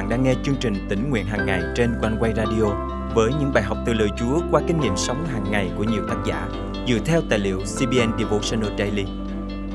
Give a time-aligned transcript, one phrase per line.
[0.00, 2.64] bạn đang nghe chương trình tỉnh nguyện hàng ngày trên quanh quay radio
[3.14, 6.02] với những bài học từ lời Chúa qua kinh nghiệm sống hàng ngày của nhiều
[6.08, 6.48] tác giả
[6.88, 9.04] dựa theo tài liệu CBN Devotional Daily.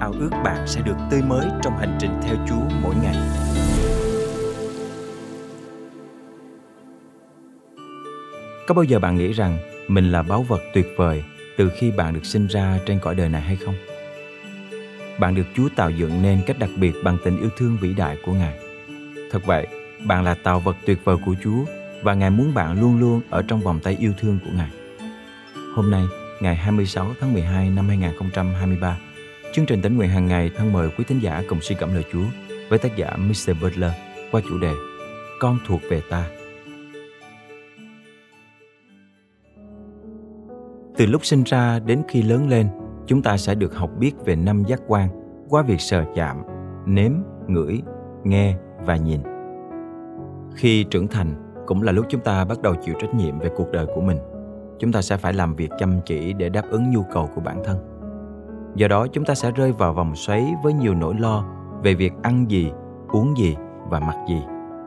[0.00, 3.16] Ao ước bạn sẽ được tươi mới trong hành trình theo Chúa mỗi ngày.
[8.66, 9.58] Có bao giờ bạn nghĩ rằng
[9.88, 11.24] mình là báu vật tuyệt vời
[11.56, 13.74] từ khi bạn được sinh ra trên cõi đời này hay không?
[15.20, 18.16] Bạn được Chúa tạo dựng nên cách đặc biệt bằng tình yêu thương vĩ đại
[18.24, 18.58] của Ngài.
[19.30, 19.66] Thật vậy,
[20.06, 21.64] bạn là tạo vật tuyệt vời của Chúa
[22.02, 24.70] và Ngài muốn bạn luôn luôn ở trong vòng tay yêu thương của Ngài.
[25.74, 26.04] Hôm nay,
[26.40, 28.98] ngày 26 tháng 12 năm 2023,
[29.52, 32.04] chương trình tỉnh nguyện hàng ngày thân mời quý thính giả cùng suy cảm lời
[32.12, 32.24] Chúa
[32.68, 33.50] với tác giả Mr.
[33.62, 33.92] Butler
[34.32, 34.72] qua chủ đề
[35.40, 36.24] Con thuộc về ta.
[40.96, 42.68] Từ lúc sinh ra đến khi lớn lên,
[43.06, 45.08] chúng ta sẽ được học biết về năm giác quan
[45.48, 46.36] qua việc sờ chạm,
[46.86, 47.12] nếm,
[47.48, 47.82] ngửi,
[48.24, 49.20] nghe và nhìn.
[50.54, 51.34] Khi trưởng thành,
[51.66, 54.18] cũng là lúc chúng ta bắt đầu chịu trách nhiệm về cuộc đời của mình.
[54.78, 57.62] Chúng ta sẽ phải làm việc chăm chỉ để đáp ứng nhu cầu của bản
[57.64, 57.78] thân.
[58.74, 61.44] Do đó chúng ta sẽ rơi vào vòng xoáy với nhiều nỗi lo
[61.82, 62.72] về việc ăn gì
[63.08, 63.56] uống gì
[63.88, 64.42] và mặc gì.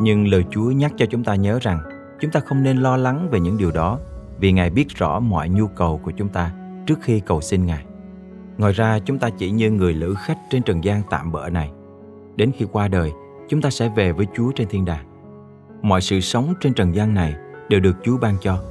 [0.00, 1.78] Nhưng lời chúa nhắc cho chúng ta nhớ rằng
[2.20, 3.98] chúng ta không nên lo lắng về những điều đó
[4.40, 6.50] vì ngài biết rõ mọi nhu cầu của chúng ta
[6.86, 7.84] trước khi cầu xin ngài.
[8.58, 11.70] Ngoài ra chúng ta chỉ như người lữ khách trên trần gian tạm bỡ này.
[12.36, 13.12] Đến khi qua đời
[13.48, 15.15] chúng ta sẽ về với chúa trên thiên đàng
[15.82, 17.34] mọi sự sống trên trần gian này
[17.68, 18.62] đều được Chúa ban cho.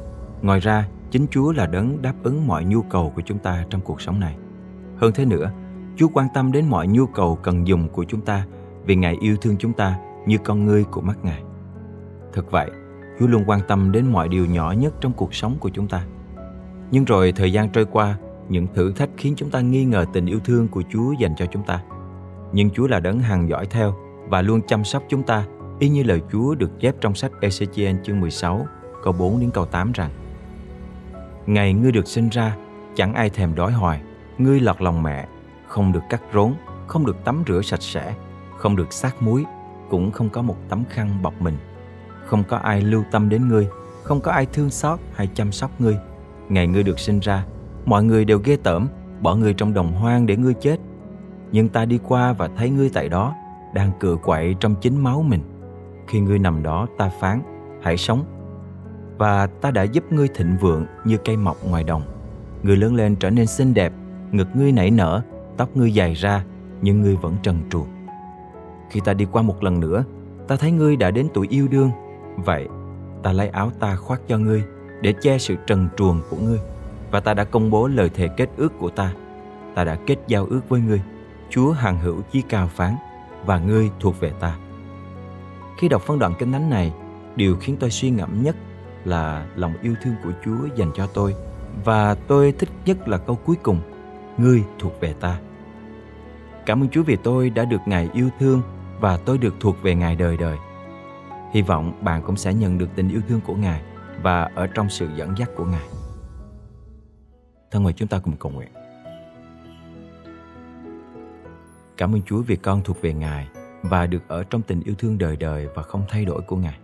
[0.42, 3.81] Ngoài ra, chính Chúa là đấng đáp ứng mọi nhu cầu của chúng ta trong
[3.81, 4.36] cuộc sống này.
[4.97, 5.52] Hơn thế nữa,
[5.95, 8.45] Chúa quan tâm đến mọi nhu cầu cần dùng của chúng ta
[8.86, 11.44] vì Ngài yêu thương chúng ta như con ngươi của mắt Ngài.
[12.34, 12.72] Thật vậy,
[13.19, 16.06] Chúa luôn quan tâm đến mọi điều nhỏ nhất trong cuộc sống của chúng ta.
[16.92, 18.17] Nhưng rồi thời gian trôi qua,
[18.50, 21.45] những thử thách khiến chúng ta nghi ngờ tình yêu thương của Chúa dành cho
[21.45, 21.81] chúng ta.
[22.53, 23.95] Nhưng Chúa là đấng hàng dõi theo
[24.30, 25.45] và luôn chăm sóc chúng ta
[25.80, 28.68] y như lời Chúa được chép trong sách Ezechiel chương 16,
[29.04, 30.12] câu 4 đến câu 8 rằng
[31.46, 32.58] Ngày ngươi được sinh ra,
[32.96, 34.02] chẳng ai thèm đói hoài,
[34.38, 35.28] ngươi lọt lòng mẹ,
[35.68, 36.53] không được cắt rốn,
[36.88, 38.16] không được tắm rửa sạch sẽ,
[38.58, 39.46] không được sát muối,
[39.90, 41.58] cũng không có một tấm khăn bọc mình.
[42.25, 43.68] Không có ai lưu tâm đến ngươi,
[44.03, 45.97] không có ai thương xót hay chăm sóc ngươi.
[46.50, 47.46] Ngày ngươi được sinh ra,
[47.86, 48.88] mọi người đều ghê tởm,
[49.22, 50.78] bỏ ngươi trong đồng hoang để ngươi chết.
[51.52, 53.36] Nhưng ta đi qua và thấy ngươi tại đó,
[53.74, 55.42] đang cựa quậy trong chính máu mình
[56.08, 57.42] khi ngươi nằm đó ta phán,
[57.82, 58.26] hãy sống.
[59.18, 62.04] Và ta đã giúp ngươi thịnh vượng như cây mọc ngoài đồng.
[62.64, 63.94] Ngươi lớn lên trở nên xinh đẹp,
[64.32, 65.22] ngực ngươi nảy nở,
[65.58, 66.44] tóc ngươi dài ra,
[66.82, 67.88] nhưng ngươi vẫn trần truồng.
[68.90, 70.04] Khi ta đi qua một lần nữa,
[70.48, 71.92] ta thấy ngươi đã đến tuổi yêu đương.
[72.38, 72.68] Vậy,
[73.24, 74.64] ta lấy áo ta khoác cho ngươi
[75.02, 76.60] để che sự trần truồng của ngươi.
[77.12, 79.14] Và ta đã công bố lời thề kết ước của ta.
[79.76, 81.02] Ta đã kết giao ước với ngươi.
[81.50, 82.96] Chúa hằng hữu chí cao phán,
[83.46, 84.58] và ngươi thuộc về ta
[85.78, 86.94] khi đọc phân đoạn kinh thánh này,
[87.36, 88.56] điều khiến tôi suy ngẫm nhất
[89.06, 91.36] là lòng yêu thương của Chúa dành cho tôi
[91.86, 93.80] và tôi thích nhất là câu cuối cùng,
[94.38, 95.40] ngươi thuộc về ta.
[96.66, 98.62] Cảm ơn Chúa vì tôi đã được Ngài yêu thương
[99.00, 100.58] và tôi được thuộc về Ngài đời đời.
[101.53, 103.81] Hy vọng bạn cũng sẽ nhận được tình yêu thương của Ngài
[104.22, 105.88] và ở trong sự dẫn dắt của Ngài.
[107.72, 108.69] Thân mời chúng ta cùng cầu nguyện.
[111.97, 113.47] Cảm ơn Chúa vì con thuộc về Ngài
[113.90, 116.78] và được ở trong tình yêu thương đời đời và không thay đổi của Ngài.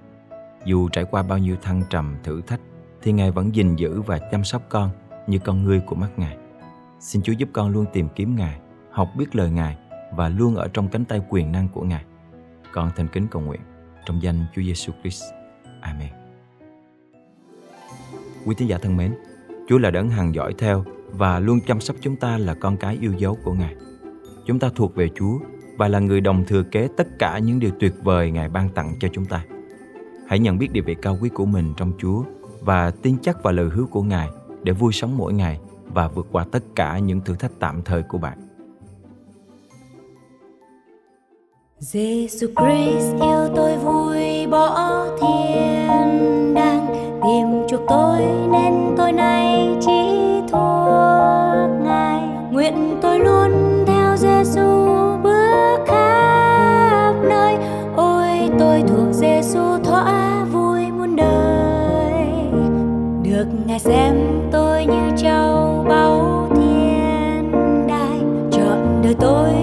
[0.65, 2.59] Dù trải qua bao nhiêu thăng trầm, thử thách,
[3.01, 4.89] thì Ngài vẫn gìn giữ và chăm sóc con
[5.27, 6.37] như con ngươi của mắt Ngài.
[6.99, 8.59] Xin Chúa giúp con luôn tìm kiếm Ngài,
[8.91, 9.77] học biết lời Ngài
[10.15, 12.03] và luôn ở trong cánh tay quyền năng của Ngài.
[12.73, 13.61] Con thành kính cầu nguyện
[14.05, 15.23] trong danh Chúa Giêsu Christ.
[15.81, 16.09] Amen.
[18.45, 19.15] Quý tín giả thân mến,
[19.67, 22.97] Chúa là đấng hàng dõi theo và luôn chăm sóc chúng ta là con cái
[23.01, 23.75] yêu dấu của Ngài.
[24.45, 25.39] Chúng ta thuộc về Chúa
[25.77, 28.95] và là người đồng thừa kế tất cả những điều tuyệt vời Ngài ban tặng
[28.99, 29.45] cho chúng ta.
[30.27, 32.23] Hãy nhận biết địa vị cao quý của mình trong Chúa
[32.61, 34.29] và tin chắc vào lời hứa của Ngài
[34.63, 38.03] để vui sống mỗi ngày và vượt qua tất cả những thử thách tạm thời
[38.03, 38.37] của bạn.
[41.79, 46.87] Jesus Christ yêu tôi vui bỏ thiên đàng,
[47.23, 48.19] tìm chuộc tôi
[48.51, 49.91] nên tôi nay chỉ
[50.51, 53.40] thuộc Ngài nguyện tôi luôn
[63.65, 64.15] ngài xem
[64.51, 67.51] tôi như châu báu thiên
[67.87, 68.19] đai.
[68.51, 69.53] Chọn đời tôi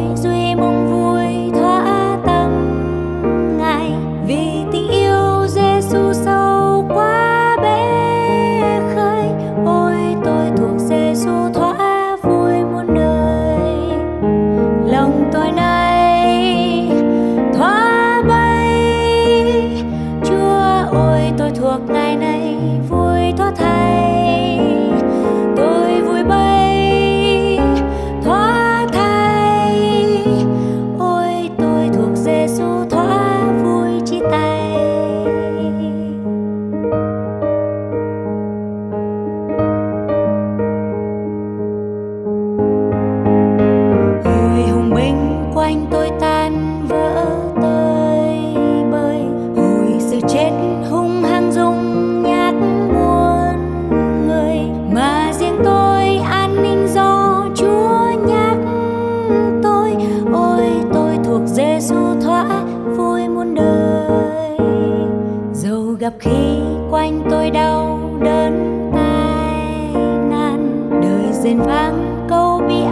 [71.48, 72.87] duyên vang câu bi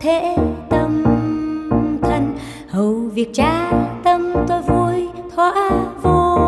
[0.00, 0.36] thế
[0.70, 1.02] tâm
[2.02, 2.38] thần.
[2.68, 3.72] Hầu việc cha
[4.04, 5.70] tâm tôi vui thỏa
[6.02, 6.38] vô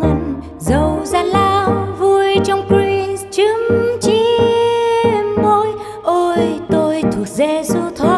[0.00, 0.34] ngần.
[0.58, 4.38] Dầu ra lao vui trong Christ chấm chi
[5.42, 5.66] môi.
[6.02, 8.13] Ôi, tôi thuộc Giêsu thôi